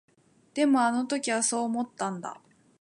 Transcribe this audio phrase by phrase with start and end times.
[0.55, 2.41] でも、あの時はそう思ったんだ。